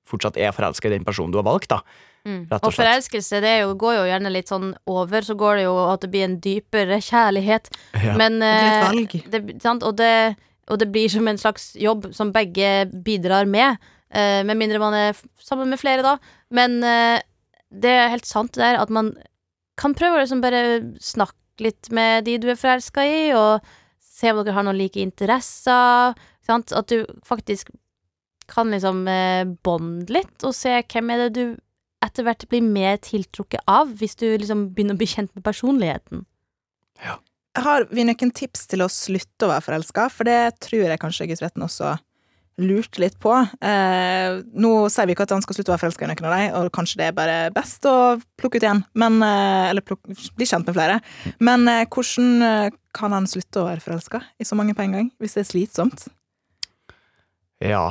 fortsatt 0.09 0.37
er 0.37 0.53
forelska 0.53 0.89
i 0.89 0.97
den 0.97 1.07
personen 1.07 1.33
du 1.33 1.39
har 1.41 1.47
valgt. 1.47 1.71
da. 1.73 1.81
Mm. 2.25 2.41
Og 2.49 2.63
Og 2.65 2.73
forelskelse 2.73 3.39
det 3.43 3.51
er 3.51 3.59
jo, 3.63 3.75
går 3.77 3.99
jo 3.99 4.07
gjerne 4.09 4.31
litt 4.33 4.49
sånn 4.49 4.71
over, 4.89 5.25
så 5.25 5.35
går 5.37 5.59
det 5.59 5.67
jo 5.67 5.75
at 5.91 6.01
det 6.01 6.09
blir 6.13 6.25
en 6.25 6.39
dypere 6.41 6.97
kjærlighet. 7.05 7.69
Ja. 8.01 8.15
Men 8.17 8.39
Det 8.41 8.49
blir 8.49 8.71
et 8.71 8.79
eh, 8.79 8.87
valg. 8.87 9.15
det. 9.35 9.75
Og, 9.75 9.93
det, 9.99 10.13
og 10.73 10.81
det 10.81 10.89
blir 10.91 11.11
som 11.13 11.29
en 11.29 11.41
slags 11.41 11.73
jobb 11.77 12.09
som 12.17 12.33
begge 12.35 12.89
bidrar 13.05 13.45
med. 13.45 13.77
Uh, 14.15 14.41
med 14.47 14.55
mindre 14.57 14.79
man 14.79 14.95
er 14.95 15.17
sammen 15.43 15.69
med 15.69 15.81
flere, 15.81 16.05
da. 16.05 16.17
Men 16.49 16.77
uh, 16.85 17.19
det 17.69 17.91
er 17.91 18.13
helt 18.13 18.27
sant 18.29 18.53
det 18.55 18.63
der 18.63 18.79
at 18.79 18.93
man 18.93 19.13
kan 19.79 19.95
prøve 19.97 20.17
å 20.17 20.21
liksom 20.23 20.43
bare 20.43 20.61
snakke 21.03 21.35
litt 21.63 21.89
med 21.95 22.25
de 22.27 22.37
du 22.41 22.49
er 22.51 22.59
forelska 22.59 23.03
i, 23.03 23.33
og 23.35 23.65
se 23.99 24.31
om 24.31 24.41
dere 24.41 24.55
har 24.55 24.65
noen 24.67 24.79
like 24.79 25.01
interesser. 25.01 26.15
Sant? 26.45 26.71
At 26.75 26.91
du 26.91 27.03
faktisk 27.27 27.71
kan 28.51 28.71
liksom 28.71 29.07
eh, 29.09 29.43
bonde 29.65 30.13
litt, 30.13 30.35
og 30.45 30.53
se 30.55 30.77
hvem 30.81 31.11
er 31.11 31.25
det 31.25 31.31
du 31.35 31.43
etter 32.05 32.25
hvert 32.27 32.47
blir 32.51 32.63
mer 32.65 32.97
tiltrukket 33.03 33.65
av, 33.69 33.91
hvis 33.99 34.17
du 34.21 34.27
liksom 34.31 34.69
begynner 34.75 34.97
å 34.97 35.01
bli 35.01 35.09
kjent 35.09 35.31
med 35.35 35.45
personligheten. 35.45 36.25
Ja. 37.03 37.19
Har 37.55 37.87
vi 37.91 38.03
noen 38.03 38.33
tips 38.35 38.65
til 38.71 38.83
å 38.83 38.91
slutte 38.91 39.47
å 39.47 39.53
være 39.53 39.63
forelska? 39.63 40.09
For 40.11 40.27
det 40.27 40.57
tror 40.63 40.89
jeg 40.89 41.01
kanskje 41.01 41.29
gutt 41.31 41.43
13 41.43 41.63
også 41.63 41.95
lurte 42.61 43.01
litt 43.03 43.17
på. 43.19 43.33
Eh, 43.35 44.37
nå 44.55 44.71
sier 44.91 45.07
vi 45.07 45.15
ikke 45.15 45.25
at 45.27 45.33
han 45.35 45.43
skal 45.43 45.57
slutte 45.57 45.71
å 45.71 45.75
være 45.75 45.83
forelska 45.85 46.05
i 46.05 46.09
noen 46.11 46.27
av 46.27 46.35
dem, 46.35 46.45
og 46.59 46.71
kanskje 46.75 47.01
det 47.01 47.09
er 47.09 47.17
bare 47.17 47.37
best 47.55 47.87
å 47.89 48.15
plukke 48.39 48.59
ut 48.59 48.67
igjen. 48.67 48.83
men 48.95 49.19
eh, 49.25 49.71
Eller 49.71 49.83
pluk, 49.83 49.99
bli 50.07 50.47
kjent 50.47 50.67
med 50.67 50.77
flere. 50.77 51.01
Men 51.43 51.67
eh, 51.71 51.83
hvordan 51.91 52.47
eh, 52.47 52.77
kan 52.95 53.15
han 53.15 53.27
slutte 53.27 53.59
å 53.59 53.67
være 53.67 53.83
forelska 53.83 54.23
i 54.39 54.47
så 54.47 54.55
mange 54.55 54.75
på 54.75 54.85
en 54.85 54.99
gang, 54.99 55.11
hvis 55.19 55.35
det 55.35 55.45
er 55.45 55.51
slitsomt? 55.51 56.07
ja. 57.63 57.89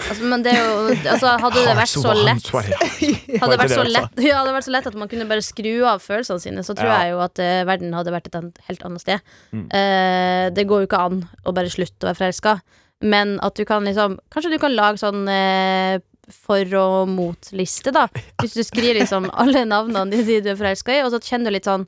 Altså, 0.00 0.24
men 0.24 0.42
det 0.42 0.52
er 0.54 0.60
jo 0.64 0.76
altså, 1.12 1.32
Hadde 1.42 1.60
det 1.66 1.72
vært 1.76 1.90
så 1.92 2.12
lett 2.16 2.46
Hadde 3.42 3.50
det 3.52 3.58
vært 3.60 3.74
så 3.74 3.82
lett, 3.84 4.20
ja, 4.24 4.36
hadde 4.38 4.48
det 4.48 4.54
vært 4.56 4.66
så 4.68 4.72
lett 4.74 4.86
at 4.88 4.94
man 4.96 5.10
kunne 5.10 5.26
bare 5.28 5.44
skru 5.44 5.72
av 5.90 6.00
følelsene 6.04 6.40
sine, 6.40 6.64
så 6.64 6.74
tror 6.78 6.88
Ja. 6.88 6.98
jeg 7.04 7.12
jo 7.12 7.18
at 7.24 7.38
eh, 7.42 7.64
verden 7.68 7.92
hadde 7.98 8.14
vært 8.14 8.30
et 8.30 8.60
helt 8.70 8.84
annet 8.86 9.02
sted. 9.02 9.20
Mm. 9.52 9.66
Eh, 9.76 10.46
det 10.56 10.64
går 10.70 10.84
jo 10.84 10.88
ikke 10.88 11.02
an 11.10 11.18
å 11.44 11.52
bare 11.56 11.68
slutte 11.72 12.06
å 12.06 12.10
være 12.12 12.20
forelska, 12.22 12.54
men 13.02 13.36
at 13.44 13.54
du 13.60 13.64
kan 13.68 13.84
liksom 13.84 14.16
Kanskje 14.32 14.54
du 14.54 14.58
kan 14.62 14.74
lage 14.78 15.02
sånn 15.02 15.28
eh, 15.28 15.98
for- 16.30 16.74
og 16.78 17.08
mot-liste, 17.10 17.90
da. 17.92 18.06
Hvis 18.40 18.54
du 18.56 18.62
skriver 18.64 19.00
liksom 19.02 19.28
alle 19.42 19.66
navnene 19.68 20.10
de 20.14 20.22
de 20.24 20.40
du 20.46 20.50
er 20.54 20.58
forelska 20.60 20.96
i, 20.96 21.02
og 21.04 21.10
så 21.12 21.20
kjenner 21.20 21.50
du 21.50 21.58
litt 21.58 21.68
sånn 21.68 21.86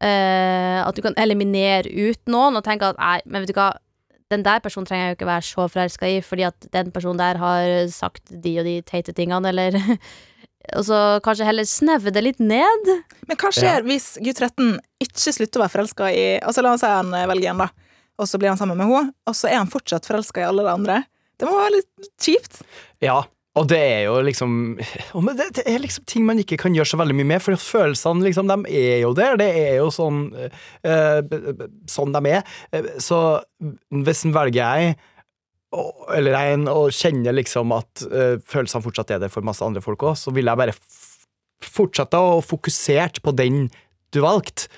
eh, 0.00 0.80
At 0.86 0.96
du 0.96 1.02
kan 1.04 1.16
eliminere 1.20 1.90
ut 1.92 2.22
noen 2.30 2.56
og 2.58 2.64
tenke 2.66 2.92
at 2.92 2.98
nei, 3.00 3.18
men 3.26 3.42
vet 3.44 3.52
du 3.52 3.58
hva 3.58 3.72
den 4.32 4.44
der 4.46 4.62
personen 4.64 4.88
trenger 4.88 5.06
jeg 5.06 5.14
jo 5.14 5.18
ikke 5.20 5.30
være 5.30 5.46
så 5.46 5.68
forelska 5.70 6.10
i, 6.10 6.18
fordi 6.24 6.48
at 6.48 6.68
den 6.74 6.92
personen 6.94 7.20
der 7.20 7.40
har 7.40 7.70
sagt 7.92 8.32
de 8.32 8.58
og 8.60 8.68
de 8.68 8.76
teite 8.88 9.14
tingene, 9.16 9.52
eller 9.52 9.78
Og 10.78 10.84
så 10.86 10.96
kanskje 11.24 11.46
heller 11.48 11.66
snevre 11.66 12.12
det 12.14 12.22
litt 12.22 12.42
ned. 12.42 12.90
Men 13.26 13.38
hva 13.40 13.50
skjer 13.50 13.82
hvis 13.86 14.12
gutt 14.22 14.38
13 14.38 14.76
ikke 15.02 15.34
slutter 15.34 15.58
å 15.58 15.64
være 15.64 15.74
forelska 15.74 16.10
i 16.14 16.22
Altså 16.38 16.62
La 16.62 16.74
oss 16.76 16.84
si 16.84 16.90
han 16.90 17.10
eh, 17.18 17.26
velger 17.26 17.50
en, 17.50 17.64
da, 17.64 17.96
og 18.22 18.28
så 18.30 18.38
blir 18.38 18.52
han 18.52 18.60
sammen 18.60 18.78
med 18.78 18.86
henne, 18.86 19.10
og 19.26 19.34
så 19.36 19.50
er 19.50 19.58
han 19.58 19.72
fortsatt 19.72 20.06
forelska 20.06 20.44
i 20.44 20.46
alle 20.46 20.62
de 20.62 20.70
andre. 20.70 21.00
Det 21.34 21.48
må 21.48 21.56
være 21.58 21.80
litt 21.80 22.10
kjipt. 22.22 22.60
Ja, 23.02 23.24
og 23.58 23.66
det 23.68 23.78
er 23.78 24.02
jo 24.06 24.14
liksom 24.24 24.52
det, 25.36 25.46
det 25.58 25.64
er 25.68 25.78
liksom 25.82 26.04
ting 26.08 26.24
man 26.24 26.38
ikke 26.40 26.56
kan 26.62 26.72
gjøre 26.76 26.88
så 26.88 26.96
veldig 27.00 27.16
mye 27.18 27.28
med, 27.34 27.42
for 27.44 27.58
følelsene 27.60 28.24
liksom, 28.24 28.48
de 28.48 28.72
er 28.80 29.02
jo 29.02 29.10
der. 29.18 29.36
Det 29.40 29.48
er 29.60 29.74
jo 29.82 29.90
sånn 29.92 30.22
b- 31.28 31.68
sånn 31.92 32.14
de 32.16 32.22
er. 32.32 32.42
Eh, 32.72 32.88
Så 33.02 33.18
hvis 33.92 34.24
en 34.24 34.32
velger 34.32 34.62
jeg 34.62 34.96
og- 35.72 36.08
eller 36.16 36.34
en, 36.52 36.66
og 36.68 36.90
kjenner 36.92 37.32
liksom 37.36 37.72
at 37.76 38.02
øh, 38.08 38.38
følelsene 38.44 38.84
fortsatt 38.84 39.10
er 39.14 39.18
der 39.22 39.28
for 39.32 39.40
masse 39.44 39.64
andre 39.64 39.80
folk 39.84 40.00
òg, 40.04 40.16
så 40.20 40.32
vil 40.32 40.44
jeg 40.48 40.56
bare 40.60 40.74
fortsette 41.62 42.18
å 42.18 42.40
fokusere 42.44 43.20
på 43.22 43.32
den 43.38 43.66
du 44.12 44.20
valgte. 44.24 44.68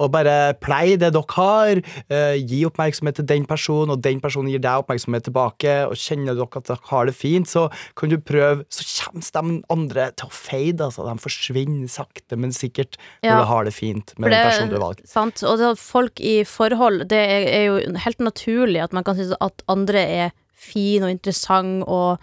Og 0.00 0.10
bare 0.14 0.54
plei 0.60 0.96
det 1.00 1.12
dere 1.14 1.36
har. 1.36 1.82
eh, 2.10 2.36
gi 2.40 2.64
oppmerksomhet 2.66 3.20
til 3.20 3.28
den 3.28 3.46
personen, 3.46 3.94
og 3.94 4.02
den 4.02 4.20
personen 4.20 4.50
gir 4.50 4.62
deg 4.62 4.82
oppmerksomhet 4.82 5.26
tilbake. 5.28 5.76
Og 5.88 5.96
kjenner 5.98 6.34
dere 6.38 6.60
at 6.60 6.70
dere 6.70 6.90
har 6.90 7.06
det 7.06 7.14
fint, 7.14 7.48
så 7.48 7.68
kan 7.96 8.10
du 8.12 8.18
prøve 8.18 8.64
Så 8.70 8.84
kommer 9.04 9.22
de 9.22 9.62
andre 9.70 10.10
til 10.16 10.26
å 10.26 10.34
fade. 10.34 10.84
Altså. 10.84 11.06
De 11.06 11.22
forsvinner 11.22 11.88
sakte, 11.90 12.36
men 12.36 12.52
sikkert 12.52 12.98
når 13.24 13.42
du 13.42 13.48
har 13.50 13.64
det 13.64 13.74
fint 13.74 14.14
med 14.18 14.30
det, 14.30 14.38
den 14.38 14.50
personen 14.50 14.70
du 14.70 14.76
har 14.78 14.86
valgt. 14.88 15.08
Sant? 15.08 15.42
Og 15.46 15.58
det 15.60 15.72
folk 15.80 16.20
i 16.20 16.42
forhold, 16.44 17.06
det 17.10 17.18
er, 17.18 17.48
er 17.48 17.64
jo 17.68 17.80
helt 18.04 18.20
naturlig 18.20 18.82
at 18.84 18.94
man 18.96 19.06
kan 19.06 19.18
synes 19.18 19.34
at 19.40 19.64
andre 19.70 20.04
er 20.24 20.30
fin 20.60 21.04
og 21.06 21.12
interessant, 21.12 21.84
og 21.88 22.20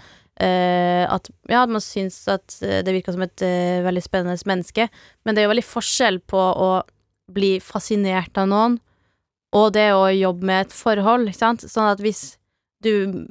at 1.09 1.29
ja, 1.49 1.63
man 1.65 1.81
syns 1.81 2.19
at 2.29 2.59
eh, 2.61 2.83
det 2.85 2.93
virker 2.93 3.15
som 3.15 3.25
et 3.25 3.45
eh, 3.45 3.81
veldig 3.85 4.03
spennende 4.05 4.37
menneske. 4.49 4.89
Men 5.25 5.35
det 5.35 5.41
er 5.41 5.47
jo 5.47 5.53
veldig 5.55 5.69
forskjell 5.69 6.21
på 6.29 6.37
å 6.37 6.69
bli 7.33 7.57
fascinert 7.63 8.37
av 8.39 8.47
noen 8.51 8.77
og 9.55 9.73
det 9.75 9.89
å 9.95 10.07
jobbe 10.11 10.47
med 10.47 10.65
et 10.65 10.75
forhold, 10.75 11.29
ikke 11.29 11.39
sant. 11.39 11.65
Sånn 11.71 11.89
at 11.89 12.01
hvis 12.03 12.35
du 12.83 13.25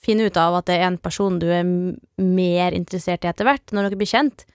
finner 0.00 0.30
ut 0.30 0.38
av 0.40 0.56
at 0.58 0.70
det 0.70 0.78
er 0.78 0.86
en 0.88 1.00
person 1.00 1.36
du 1.40 1.46
er 1.52 1.66
mer 1.66 2.76
interessert 2.76 3.26
i 3.26 3.30
etter 3.30 3.46
hvert, 3.48 3.74
når 3.74 3.88
dere 3.88 4.00
blir 4.00 4.10
kjent, 4.10 4.46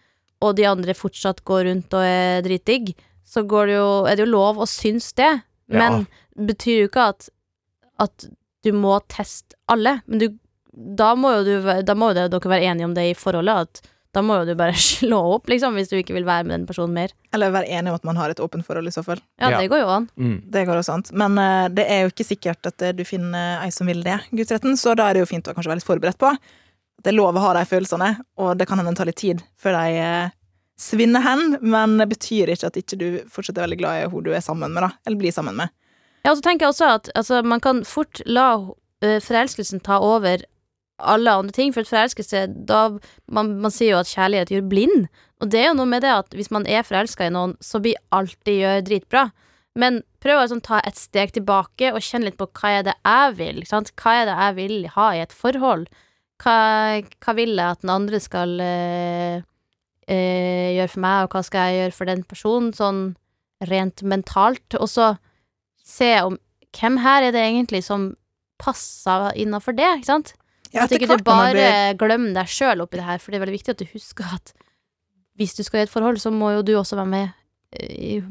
og 0.44 0.58
de 0.58 0.66
andre 0.68 0.96
fortsatt 0.98 1.44
går 1.48 1.68
rundt 1.70 1.94
og 1.96 2.06
er 2.06 2.42
dritdigg, 2.46 2.96
så 3.26 3.46
går 3.48 3.70
det 3.70 3.78
jo, 3.78 3.92
er 4.10 4.18
det 4.18 4.26
jo 4.26 4.34
lov 4.34 4.60
å 4.62 4.68
synes 4.70 5.12
det. 5.18 5.32
Men 5.72 6.04
ja. 6.04 6.26
betyr 6.50 6.84
jo 6.84 6.90
ikke 6.90 7.06
at, 7.14 7.30
at 8.02 8.28
du 8.66 8.74
må 8.76 8.98
teste 9.10 9.58
alle. 9.72 10.00
Men 10.06 10.22
du, 10.22 10.28
da 10.76 11.14
må 11.16 11.32
jo, 11.38 11.44
du, 11.48 11.84
da 11.88 11.96
må 11.96 12.12
jo 12.12 12.18
det- 12.20 12.32
dere 12.34 12.50
være 12.52 12.72
enige 12.72 12.86
om 12.90 12.94
det 12.98 13.06
i 13.12 13.14
forholdet, 13.18 13.68
at 13.68 13.92
da 14.16 14.22
må 14.24 14.38
jo 14.40 14.46
du 14.48 14.56
bare 14.56 14.74
slå 14.80 15.18
opp, 15.36 15.48
liksom, 15.52 15.74
hvis 15.76 15.90
du 15.92 15.98
ikke 15.98 16.14
vil 16.16 16.26
være 16.28 16.46
med 16.48 16.54
den 16.60 16.66
personen 16.68 16.94
mer. 16.96 17.12
Eller 17.36 17.52
være 17.52 17.68
enig 17.68 17.92
om 17.92 17.96
at 18.00 18.04
man 18.08 18.16
har 18.20 18.30
et 18.32 18.40
åpent 18.40 18.64
forhold, 18.66 18.88
i 18.88 18.94
så 18.96 19.04
fall. 19.04 19.20
Ja, 19.40 19.50
Ja. 19.52 19.60
det 19.60 19.70
går 19.72 19.82
jo 19.84 19.90
an. 19.92 20.10
Mm. 20.16 20.38
Det 20.52 20.66
går 20.68 20.80
også 20.80 20.94
an. 20.94 21.04
Men 21.12 21.38
uh, 21.40 21.68
det 21.68 21.84
er 21.92 22.06
jo 22.06 22.14
ikke 22.14 22.28
sikkert 22.28 22.66
at 22.72 22.82
eh, 22.82 22.94
du 22.96 23.04
finner 23.04 23.60
ei 23.66 23.72
som 23.76 23.88
vil 23.88 24.04
det, 24.04 24.20
guttretten, 24.32 24.78
så 24.80 24.96
da 24.96 25.10
er 25.10 25.14
det 25.20 25.26
jo 25.26 25.32
fint 25.34 25.48
å 25.48 25.54
kanskje 25.56 25.72
være 25.74 25.82
litt 25.82 25.90
forberedt 25.90 26.18
på. 26.22 26.32
Det 27.04 27.12
er 27.12 27.18
lov 27.20 27.36
å 27.36 27.44
ha 27.44 27.54
de 27.60 27.66
følelsene, 27.68 28.14
og 28.40 28.56
det 28.58 28.68
kan 28.70 28.80
hende 28.80 28.96
ta 28.96 29.04
litt 29.06 29.20
tid 29.20 29.44
før 29.60 29.76
de 29.82 30.00
uh, 30.00 30.30
svinner 30.80 31.22
hen, 31.24 31.58
men 31.64 31.98
det 32.00 32.08
betyr 32.16 32.50
ikke 32.56 32.68
at 32.72 32.80
ikke 32.80 32.98
du 33.00 33.06
fortsatt 33.32 33.58
er 33.60 33.68
veldig 33.68 33.78
glad 33.84 34.00
i 34.00 34.08
hun 34.12 34.24
du 34.26 34.32
er 34.36 34.42
sammen 34.44 34.72
med, 34.76 34.84
da. 34.88 34.90
Eller 35.06 35.20
blir 35.20 35.32
sammen 35.36 35.56
med. 35.60 35.72
Ja, 36.26 36.32
og 36.32 36.40
så 36.40 36.48
tenker 36.48 36.66
jeg 36.66 36.74
også 36.74 36.88
at 36.98 37.12
altså, 37.16 37.44
man 37.44 37.60
kan 37.64 37.84
fort 37.88 38.20
la 38.26 38.48
eh, 39.04 39.20
forelskelsen 39.24 39.84
ta 39.86 40.00
over 40.04 40.44
alle 40.98 41.32
andre 41.32 41.52
ting, 41.56 41.74
for 41.74 41.84
at 41.84 41.92
forelskelse 41.92 42.46
da, 42.68 42.82
man, 43.28 43.56
man 43.64 43.74
sier 43.74 43.96
jo 43.96 44.02
at 44.02 44.12
kjærlighet 44.12 44.54
gjør 44.54 44.68
blind, 44.72 45.08
og 45.44 45.52
det 45.52 45.62
er 45.62 45.68
jo 45.70 45.80
noe 45.82 45.92
med 45.92 46.06
det 46.06 46.14
at 46.14 46.36
hvis 46.38 46.52
man 46.54 46.68
er 46.70 46.86
forelska 46.88 47.28
i 47.28 47.34
noen, 47.34 47.56
så 47.64 47.82
blir 47.84 48.00
alt 48.16 48.38
de 48.48 48.60
gjør, 48.62 48.86
dritbra. 48.88 49.26
Men 49.76 50.00
prøv 50.24 50.40
å 50.40 50.46
sånn, 50.50 50.64
ta 50.64 50.80
et 50.88 50.96
steg 51.00 51.34
tilbake 51.36 51.92
og 51.92 52.04
kjenne 52.04 52.30
litt 52.30 52.40
på 52.40 52.48
hva 52.56 52.78
er 52.78 52.86
det 52.88 52.96
jeg 52.96 53.34
vil. 53.42 53.60
Hva 53.68 54.14
er 54.16 54.30
det 54.30 54.38
jeg 54.40 54.56
vil 54.62 54.78
ha 54.96 55.10
i 55.12 55.24
et 55.26 55.36
forhold? 55.36 55.90
Hva, 56.44 56.56
hva 57.24 57.36
vil 57.36 57.54
jeg 57.56 57.76
at 57.76 57.84
den 57.84 57.92
andre 57.92 58.22
skal 58.24 58.56
øh, 58.64 59.44
øh, 60.08 60.70
gjøre 60.78 60.94
for 60.94 61.04
meg, 61.04 61.20
og 61.26 61.36
hva 61.36 61.44
skal 61.48 61.68
jeg 61.68 61.82
gjøre 61.82 61.98
for 62.00 62.12
den 62.12 62.24
personen, 62.32 62.72
sånn 62.76 63.04
rent 63.68 64.04
mentalt? 64.08 64.80
Og 64.80 64.88
så 64.92 65.12
se 65.84 66.14
om 66.24 66.40
hvem 66.76 67.00
her 67.04 67.28
er 67.28 67.36
det 67.36 67.44
egentlig 67.44 67.84
som 67.86 68.14
passer 68.60 69.30
innafor 69.40 69.76
det, 69.76 69.92
ikke 70.00 70.14
sant? 70.14 70.36
Ja, 70.76 70.84
at 70.86 70.92
ikke 70.96 71.08
du 71.08 71.14
hvert 71.16 71.24
bare 71.28 71.54
blir- 71.56 71.98
glemmer 72.04 72.34
deg 72.42 72.48
sjøl 72.52 72.84
oppi 72.86 73.00
det 73.00 73.08
her, 73.08 73.18
for 73.24 73.32
det 73.32 73.40
er 73.42 73.46
veldig 73.46 73.58
viktig 73.60 73.76
at 73.76 73.82
du 73.82 73.88
husker 73.94 74.36
at 74.36 74.54
hvis 75.40 75.56
du 75.58 75.64
skal 75.68 75.82
i 75.82 75.84
et 75.88 75.92
forhold, 75.92 76.20
så 76.22 76.32
må 76.32 76.54
jo 76.56 76.62
du 76.64 76.74
også 76.80 76.96
være 76.96 77.12
med 77.12 77.34
eh, 77.80 78.22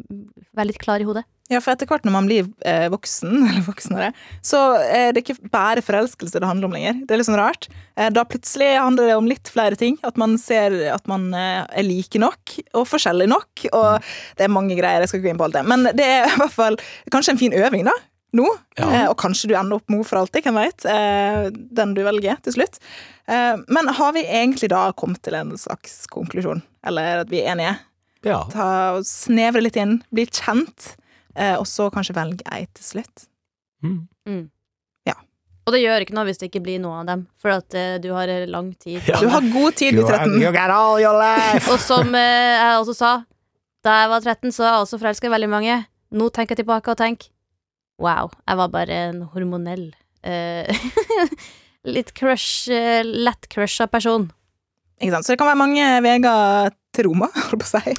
Være 0.56 0.68
litt 0.70 0.78
klar 0.80 1.02
i 1.02 1.04
hodet. 1.04 1.24
Ja, 1.52 1.58
for 1.60 1.74
etter 1.74 1.84
hvert 1.90 2.06
når 2.06 2.12
man 2.14 2.28
blir 2.30 2.46
eh, 2.64 2.86
voksen, 2.88 3.32
eller 3.50 3.64
voksnere, 3.66 4.12
så 4.40 4.60
er 4.80 5.10
det 5.12 5.20
ikke 5.24 5.50
bare 5.52 5.82
forelskelse 5.84 6.40
det 6.40 6.48
handler 6.48 6.70
om 6.70 6.76
lenger. 6.78 7.02
Det 7.04 7.12
er 7.12 7.20
litt 7.20 7.28
sånn 7.28 7.36
rart. 7.36 7.66
Eh, 8.00 8.08
da 8.14 8.22
plutselig 8.24 8.70
handler 8.80 9.10
det 9.10 9.16
om 9.18 9.28
litt 9.28 9.50
flere 9.52 9.76
ting. 9.76 9.98
At 10.08 10.16
man 10.16 10.38
ser 10.40 10.72
at 10.94 11.04
man 11.10 11.26
eh, 11.36 11.66
er 11.68 11.84
like 11.84 12.16
nok, 12.22 12.54
og 12.72 12.86
forskjellig 12.88 13.28
nok. 13.28 13.66
Og 13.76 14.00
det 14.38 14.46
er 14.46 14.54
mange 14.54 14.78
greier, 14.78 15.04
jeg 15.04 15.10
skal 15.12 15.20
ikke 15.20 15.28
gå 15.28 15.34
inn 15.34 15.42
på 15.42 15.48
alt 15.50 15.58
det. 15.58 15.66
Men 15.68 15.84
det 15.92 16.06
er 16.08 16.30
i 16.30 16.38
hvert 16.40 16.54
fall 16.56 16.78
kanskje 17.12 17.34
en 17.36 17.42
fin 17.44 17.52
øving, 17.60 17.84
da. 17.90 17.98
Nå. 18.34 18.46
Ja. 18.78 18.86
Eh, 18.88 19.06
og 19.10 19.16
kanskje 19.20 19.50
du 19.50 19.54
ender 19.58 19.78
opp 19.78 19.86
med 19.86 20.00
henne 20.00 20.08
for 20.08 20.18
alltid, 20.18 20.46
hvem 20.46 20.58
veit. 20.58 20.86
Eh, 20.90 21.48
den 21.78 21.94
du 21.94 22.02
velger 22.06 22.40
til 22.42 22.56
slutt. 22.56 22.80
Eh, 23.30 23.60
men 23.68 23.90
har 23.98 24.14
vi 24.16 24.24
egentlig 24.26 24.72
da 24.72 24.88
kommet 24.98 25.22
til 25.24 25.36
en 25.38 25.54
slags 25.60 26.02
konklusjon? 26.10 26.64
Eller 26.86 27.22
at 27.22 27.30
vi 27.30 27.44
er 27.44 27.54
enige? 27.54 27.76
Ja. 28.24 28.38
ta 28.48 28.66
og 28.96 29.04
snevre 29.04 29.60
litt 29.60 29.76
inn, 29.76 29.98
bli 30.08 30.22
kjent, 30.24 30.94
eh, 31.36 31.58
og 31.58 31.66
så 31.68 31.90
kanskje 31.92 32.14
velge 32.16 32.46
ei 32.56 32.62
til 32.72 32.86
slutt. 32.94 33.26
Mm. 33.84 34.08
Og 35.64 35.72
det 35.72 35.78
gjør 35.80 36.02
ikke 36.04 36.12
noe 36.12 36.26
hvis 36.28 36.40
det 36.40 36.50
ikke 36.50 36.60
blir 36.64 36.80
noe 36.80 36.98
av 37.00 37.06
dem, 37.08 37.20
for 37.40 37.54
at 37.54 37.76
du 38.04 38.10
har 38.12 38.28
lang 38.52 38.66
tid. 38.76 38.98
Ja. 39.08 39.16
Du 39.16 39.30
har 39.32 39.44
god 39.48 39.76
tid, 39.80 39.96
i 39.96 40.02
13. 40.02 40.34
you 40.36 40.50
got 40.52 40.68
all 40.68 40.98
your 41.00 41.16
life! 41.16 41.64
Og 41.72 41.80
som 41.80 42.12
jeg 42.12 42.82
også 42.82 42.96
sa, 42.98 43.12
da 43.84 43.94
jeg 44.02 44.10
var 44.12 44.20
13, 44.24 44.52
så 44.52 44.64
var 44.66 44.74
jeg 44.74 44.84
også 44.84 45.00
forelska 45.00 45.30
i 45.30 45.32
veldig 45.32 45.48
mange. 45.52 45.78
Nå 46.12 46.28
tenker 46.36 46.52
jeg 46.52 46.64
tilbake 46.64 46.92
og 46.92 47.00
tenker 47.00 47.32
wow, 48.02 48.30
jeg 48.48 48.58
var 48.60 48.72
bare 48.72 48.96
en 49.10 49.20
hormonell 49.34 49.90
eh, 50.26 50.70
Litt 51.94 52.14
crush, 52.16 52.70
eh, 52.72 53.02
lett 53.04 53.44
crusha 53.52 53.84
person. 53.92 54.30
Ikke 55.02 55.12
sant? 55.12 55.26
Så 55.26 55.34
det 55.34 55.40
kan 55.42 55.50
være 55.50 55.60
mange 55.60 55.88
veier 56.00 56.72
til 56.96 57.08
Roma, 57.10 57.28
holdt 57.34 57.60
på 57.60 57.66
å 57.66 57.72
si, 57.74 57.94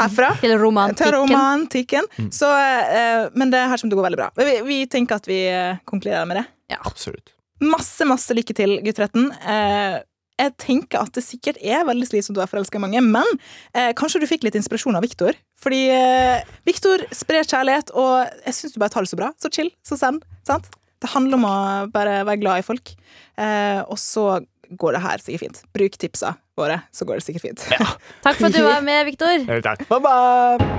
herfra. 0.00 0.32
Til 0.40 0.50
Til 0.50 0.58
romantikken. 0.58 1.14
romantikken. 1.14 2.08
Mm. 2.18 2.30
Så, 2.34 2.48
eh, 2.50 3.28
men 3.38 3.52
det 3.52 3.60
er 3.60 3.70
her 3.70 3.78
som 3.78 3.92
det 3.92 3.98
går 3.98 4.08
veldig 4.08 4.18
bra. 4.18 4.30
Vi, 4.40 4.56
vi 4.66 4.80
tenker 4.90 5.20
at 5.20 5.28
vi 5.30 5.44
konkluderer 5.86 6.26
med 6.26 6.40
det. 6.40 6.46
Absolutt. 6.80 7.36
Masse, 7.62 8.06
masse 8.08 8.34
lykke 8.34 8.56
til, 8.56 8.78
gutt 8.82 8.98
13. 8.98 9.28
Eh, 9.30 9.96
jeg 10.40 10.54
tenker 10.60 11.02
at 11.02 11.12
det 11.16 11.22
sikkert 11.24 11.60
er 11.60 11.84
veldig 11.88 12.08
slitsomt 12.08 12.38
å 12.38 12.42
være 12.42 12.52
forelska 12.54 12.80
i 12.80 12.82
mange, 12.82 13.02
men 13.04 13.28
eh, 13.76 13.90
kanskje 13.98 14.22
du 14.22 14.26
fikk 14.30 14.46
litt 14.46 14.56
inspirasjon 14.58 14.96
av 14.98 15.04
Viktor. 15.04 15.36
Fordi 15.60 15.80
eh, 15.92 16.46
Viktor 16.68 17.04
sprer 17.14 17.44
kjærlighet, 17.46 17.92
og 17.92 18.24
jeg 18.46 18.56
syns 18.56 18.76
du 18.76 18.80
bare 18.82 18.94
tar 18.94 19.06
det 19.06 19.12
så 19.12 19.20
bra. 19.20 19.32
Så 19.40 19.52
chill, 19.54 19.72
så 19.86 19.98
send. 20.00 20.24
Sant? 20.48 20.70
Det 21.00 21.12
handler 21.14 21.40
om 21.40 21.46
å 21.48 21.56
bare 21.92 22.20
være 22.28 22.40
glad 22.42 22.62
i 22.62 22.66
folk. 22.66 22.92
Eh, 23.40 23.80
og 23.84 24.00
så 24.00 24.40
går 24.80 24.96
det 24.96 25.02
her 25.04 25.22
sikkert 25.22 25.44
fint. 25.44 25.62
Bruk 25.76 25.96
tipsa 26.00 26.34
våre, 26.60 26.80
så 26.94 27.06
går 27.08 27.20
det 27.20 27.26
sikkert 27.26 27.46
fint. 27.48 27.66
Takk 28.24 28.38
for 28.38 28.48
at 28.50 28.56
du 28.56 28.62
var 28.64 28.84
med, 28.86 29.02
Viktor. 29.08 29.44
Takk. 29.64 29.84
Bye 29.90 30.04
bye! 30.04 30.70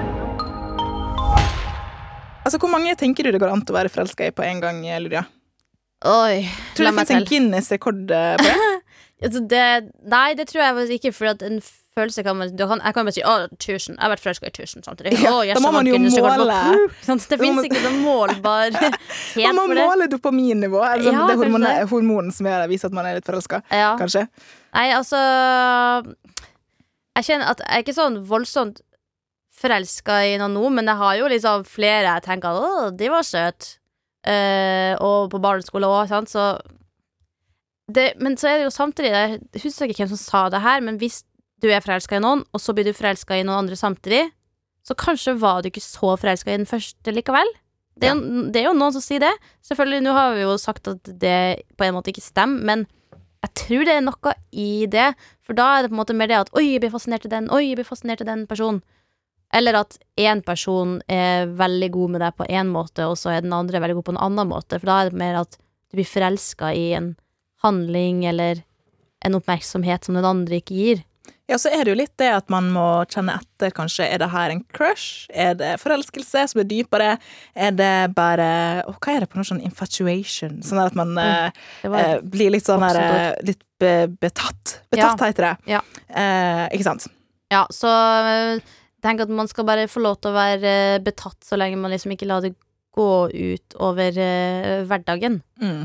altså, 2.45 2.57
Hvor 2.57 2.71
mange 2.73 2.95
tenker 2.99 3.25
du 3.27 3.33
det 3.33 3.41
går 3.41 3.53
an 3.53 3.65
til 3.65 3.75
å 3.75 3.79
være 3.81 3.93
forelska 3.93 4.29
i 4.29 4.35
på 4.35 4.45
en 4.47 4.63
gang, 4.63 4.81
Lydia? 5.03 5.25
Oi, 6.01 6.47
Tror 6.73 6.81
du 6.81 6.87
la 6.87 6.91
det 6.95 7.03
finnes 7.05 7.11
en. 7.13 7.27
Guinness-rekord 7.29 8.09
eh, 8.09 8.35
på 8.39 8.47
det? 8.47 8.55
Altså, 9.21 9.39
det, 9.49 9.91
nei, 10.09 10.33
det 10.33 10.47
tror 10.49 10.63
jeg 10.63 10.97
ikke, 10.97 11.11
for 11.13 11.29
at 11.29 11.43
en 11.45 11.59
følelse 11.95 12.23
kan 12.23 12.37
man 12.39 12.55
du 12.55 12.63
kan, 12.67 12.79
Jeg 12.83 12.93
kan 12.95 13.05
bare 13.05 13.13
si 13.13 13.21
'Å, 13.21 13.33
1000'. 13.57 13.95
Jeg 13.97 14.01
har 14.01 14.09
vært 14.13 14.23
forelska 14.23 14.47
i 14.47 14.53
1000 14.53 14.83
samtidig. 14.83 15.11
Ja, 15.21 15.31
Å, 15.31 15.41
da 15.55 15.59
må 15.61 15.71
man 15.75 15.85
jo 15.85 15.97
måle. 15.99 16.59
Det 17.05 17.39
fins 17.39 17.67
ikke 17.67 17.83
noe 17.83 17.97
målbar 18.01 18.71
Man 19.35 19.55
må 19.59 19.65
måle 19.75 20.07
dopaminnivå. 20.09 20.79
Altså, 20.81 21.11
Ja, 21.11 21.27
det 21.27 21.37
hormonet, 21.37 21.89
hormonen 21.91 22.31
som 22.31 22.47
gjør 22.47 22.63
det, 22.63 22.69
viser 22.73 22.87
at 22.89 22.93
man 22.97 23.05
er 23.05 23.19
litt 23.19 23.27
forelska. 23.27 23.61
Ja. 23.69 23.95
Kanskje. 23.99 24.27
Nei, 24.73 24.87
altså 24.95 25.19
Jeg 27.17 27.27
kjenner 27.27 27.51
at 27.51 27.59
jeg 27.59 27.75
er 27.75 27.83
ikke 27.83 27.97
sånn 27.97 28.21
voldsomt 28.25 28.81
forelska 29.61 30.21
i 30.25 30.37
noen 30.41 30.55
nå, 30.55 30.69
men 30.73 30.87
jeg 30.89 30.97
har 30.97 31.15
jo 31.19 31.27
liksom 31.29 31.65
flere 31.69 32.07
jeg 32.15 32.23
tenker 32.25 32.49
at 32.49 32.61
'Å, 32.61 32.97
de 32.97 33.09
var 33.09 33.21
søte'. 33.27 33.77
uh, 34.21 34.93
og 35.01 35.31
på 35.31 35.39
barneskole 35.41 35.85
òg, 35.89 36.07
sant, 36.07 36.29
så 36.29 36.59
det, 37.95 38.13
Men 38.19 38.37
så 38.37 38.49
er 38.49 38.59
det 38.59 38.67
jo 38.67 38.73
samtidig 38.73 39.11
Jeg 39.11 39.63
husker 39.63 39.89
ikke 39.89 40.03
hvem 40.03 40.13
som 40.13 40.21
sa 40.21 40.49
det 40.49 40.61
her, 40.63 40.81
men 40.81 40.99
hvis 41.01 41.23
du 41.61 41.69
er 41.69 41.83
forelska 41.83 42.17
i 42.17 42.23
noen, 42.23 42.43
og 42.53 42.61
så 42.61 42.73
blir 42.73 42.87
du 42.87 42.93
forelska 42.97 43.37
i 43.37 43.43
noen 43.45 43.67
andre 43.67 43.77
samtidig, 43.77 44.31
så 44.81 44.95
kanskje 44.97 45.35
var 45.37 45.61
du 45.61 45.69
ikke 45.69 45.83
så 45.83 46.15
forelska 46.17 46.49
i 46.49 46.57
den 46.57 46.65
første 46.65 47.13
likevel. 47.13 47.51
Det 48.01 48.09
er, 48.09 48.15
jo, 48.15 48.45
det 48.49 48.61
er 48.61 48.65
jo 48.65 48.77
noen 48.77 48.95
som 48.95 49.03
sier 49.03 49.21
det. 49.21 49.33
Selvfølgelig, 49.67 50.01
nå 50.01 50.15
har 50.15 50.33
vi 50.33 50.41
jo 50.41 50.55
sagt 50.57 50.89
at 50.89 51.11
det 51.21 51.67
på 51.77 51.85
en 51.85 51.93
måte 51.93 52.09
ikke 52.09 52.23
stemmer, 52.25 52.63
men 52.65 52.87
jeg 53.41 53.53
tror 53.57 53.85
det 53.85 53.93
er 53.93 54.03
noe 54.05 54.33
i 54.53 54.71
det. 54.89 55.11
For 55.45 55.57
da 55.57 55.67
er 55.75 55.83
det 55.83 55.91
på 55.91 55.97
en 55.97 56.01
måte 56.01 56.15
mer 56.17 56.31
det 56.31 56.39
at 56.39 56.51
'oi, 56.55 56.65
jeg 56.71 56.81
blir 56.81 56.93
fascinert 56.93 57.25
av 57.27 57.33
den', 57.35 57.49
'oi, 57.53 57.63
jeg 57.67 57.77
blir 57.77 57.89
fascinert 57.89 58.21
av 58.21 58.29
den 58.31 58.47
personen'. 58.49 58.81
Eller 59.53 59.75
at 59.75 59.97
én 60.17 60.41
person 60.45 61.01
er 61.11 61.49
veldig 61.59 61.91
god 61.91 62.11
med 62.13 62.21
deg 62.23 62.35
på 62.37 62.47
én 62.47 62.69
måte, 62.71 63.03
og 63.03 63.17
så 63.19 63.33
er 63.33 63.41
den 63.41 63.53
andre 63.53 63.81
veldig 63.83 63.97
god 63.99 64.05
på 64.07 64.13
en 64.15 64.23
annen 64.29 64.47
måte. 64.47 64.79
For 64.79 64.87
da 64.87 65.01
er 65.01 65.09
det 65.09 65.19
mer 65.19 65.41
at 65.41 65.57
du 65.91 65.99
blir 65.99 66.07
forelska 66.07 66.71
i 66.71 66.93
en 66.95 67.15
handling 67.63 68.25
eller 68.29 68.63
en 69.25 69.37
oppmerksomhet 69.37 70.05
som 70.05 70.17
den 70.17 70.27
andre 70.27 70.61
ikke 70.61 70.77
gir. 70.77 71.03
Ja, 71.51 71.57
så 71.59 71.67
er 71.73 71.83
det 71.83 71.91
jo 71.91 71.99
litt 71.99 72.13
det 72.21 72.29
at 72.31 72.47
man 72.53 72.69
må 72.71 72.85
kjenne 73.11 73.35
etter, 73.41 73.73
kanskje. 73.75 74.05
Er 74.07 74.21
det 74.21 74.29
her 74.31 74.53
en 74.53 74.61
crush? 74.71 75.27
Er 75.35 75.57
det 75.59 75.73
forelskelse 75.81 76.45
som 76.53 76.61
er 76.63 76.67
dypere? 76.69 77.09
Er 77.51 77.73
det 77.75 77.95
bare 78.15 78.47
Å, 78.87 78.93
hva 78.95 79.15
er 79.15 79.25
det 79.25 79.29
på 79.31 79.39
noe 79.39 79.47
sånn 79.47 79.63
infatuation? 79.67 80.61
Sånn 80.63 80.79
at 80.81 80.95
man 80.97 81.11
mm, 81.17 81.59
eh, 81.91 82.13
blir 82.23 82.53
litt 82.55 82.69
sånn 82.69 82.85
her 82.85 83.01
eh, 83.01 83.33
Litt 83.49 83.65
be, 83.81 84.07
betatt. 84.21 84.77
Betatt 84.93 85.25
heter 85.27 85.49
det. 85.49 85.55
Ja. 85.75 85.83
Eh, 86.07 86.65
ikke 86.77 86.87
sant? 86.87 87.09
Ja, 87.51 87.65
så 87.73 87.91
øh, 87.91 88.63
tenk 89.03 89.25
at 89.25 89.33
man 89.41 89.51
skal 89.51 89.67
bare 89.67 89.89
få 89.91 90.05
lov 90.05 90.21
til 90.21 90.31
å 90.31 90.37
være 90.37 91.01
betatt 91.03 91.41
så 91.43 91.59
lenge 91.59 91.79
man 91.81 91.91
liksom 91.91 92.15
ikke 92.15 92.29
lar 92.31 92.45
det 92.45 92.55
gå 92.95 93.11
ut 93.27 93.81
over 93.83 94.23
eh, 94.23 94.85
hverdagen. 94.87 95.41
Mm. 95.59 95.83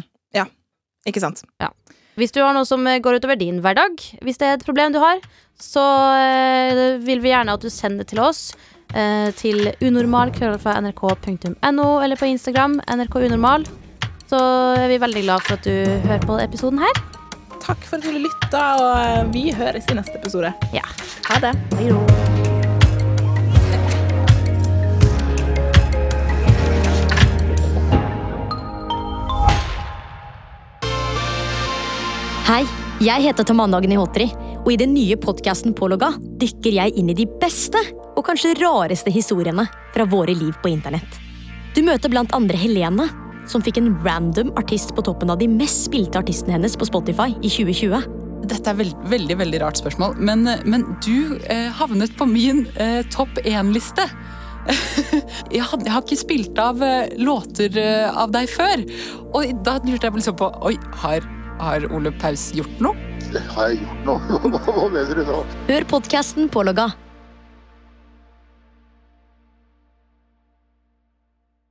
Ja. 1.07 1.11
Ikke 1.13 1.21
sant? 1.23 1.45
Hvis 2.17 2.33
du 2.33 2.41
har 2.43 2.55
noe 2.57 2.65
som 2.67 2.83
øh, 2.87 2.99
går 3.05 3.15
utover 3.21 3.37
din 3.39 3.61
hverdag, 3.63 3.95
hvis 4.25 4.39
det 4.41 4.47
er 4.49 4.55
et 4.59 4.65
problem 4.67 4.93
du 4.95 4.99
har, 5.03 5.17
så 5.61 5.85
øh, 6.19 7.07
vil 7.07 7.23
vi 7.23 7.29
gjerne 7.31 7.53
at 7.55 7.63
du 7.63 7.69
sender 7.71 7.99
det 8.03 8.09
til 8.15 8.21
oss. 8.25 8.41
øh, 8.97 9.33
til 9.35 9.75
unormal.nrk.no 9.83 12.01
eller 12.03 12.17
på 12.17 12.25
Instagram 12.25 12.81
nrkunormal. 12.97 13.67
Så 14.27 14.37
er 14.79 14.89
vi 14.89 15.01
veldig 15.01 15.23
glad 15.23 15.41
for 15.47 15.53
at 15.55 15.65
du 15.65 15.71
hører 16.09 16.21
på 16.27 16.39
episoden 16.43 16.79
her. 16.79 16.93
Takk 17.63 17.79
for 17.83 17.97
at 17.97 18.03
du 18.03 18.11
lytta, 18.15 18.63
og 18.79 19.01
eh, 19.01 19.35
vi 19.35 19.53
høres 19.55 19.85
i 19.91 19.95
neste 19.95 20.19
episode. 20.19 20.53
Ja. 20.75 20.83
Ha 21.31 21.39
det. 21.43 21.55
Hei 21.79 22.16
Hei, 32.47 32.61
jeg 33.03 33.25
heter 33.25 33.43
Tamanna 33.43 33.81
Agnihotri, 33.81 34.29
og 34.61 34.69
i 34.71 34.77
den 34.79 34.93
nye 34.95 35.17
podkasten 35.19 35.73
Pålogga 35.75 36.13
dykker 36.39 36.77
jeg 36.77 36.93
inn 36.95 37.09
i 37.11 37.17
de 37.19 37.25
beste 37.41 37.81
og 38.13 38.21
kanskje 38.29 38.53
rareste 38.61 39.11
historiene 39.11 39.65
fra 39.91 40.07
våre 40.07 40.31
liv 40.31 40.55
på 40.63 40.71
internett. 40.71 41.19
Du 41.75 41.81
møter 41.83 42.13
blant 42.13 42.31
andre 42.39 42.55
Helene, 42.61 43.09
som 43.51 43.65
fikk 43.67 43.81
en 43.81 43.91
random 44.07 44.53
artist 44.63 44.95
på 44.95 45.03
toppen 45.09 45.35
av 45.35 45.41
de 45.43 45.51
mest 45.51 45.89
spilte 45.89 46.23
artistene 46.23 46.55
hennes 46.55 46.79
på 46.79 46.87
Spotify 46.87 47.33
i 47.43 47.51
2020. 47.51 48.07
Dette 48.47 48.71
er 48.71 48.79
veld, 48.79 48.95
veldig 49.11 49.41
veldig 49.43 49.63
rart 49.65 49.83
spørsmål, 49.83 50.15
men, 50.23 50.47
men 50.71 50.87
du 51.03 51.41
eh, 51.51 51.67
havnet 51.75 52.15
på 52.15 52.31
min 52.31 52.69
eh, 52.79 53.01
topp 53.11 53.43
én-liste. 53.43 54.07
jeg, 55.51 55.67
jeg 55.67 55.67
har 55.67 56.05
ikke 56.05 56.23
spilt 56.23 56.63
av 56.63 56.79
eh, 56.79 57.11
låter 57.19 57.75
eh, 57.75 58.07
av 58.07 58.31
deg 58.39 58.47
før, 58.55 58.87
og 59.33 59.65
da 59.67 59.81
lurte 59.83 60.07
jeg 60.07 60.21
liksom 60.21 60.39
på 60.39 60.55
Oi, 60.71 60.77
har, 61.03 61.27
har 61.61 61.87
Ole 61.95 62.13
Paus 62.21 62.51
gjort 62.57 62.81
noe? 62.85 62.95
Har 63.57 63.73
jeg 63.73 63.83
gjort 63.83 64.07
noe? 64.07 64.41
Hva 64.67 64.89
mener 64.93 65.19
du 65.19 65.25
nå? 65.27 65.41
Hør 65.71 65.89
podkasten 65.91 66.51
Pålogga 66.53 66.91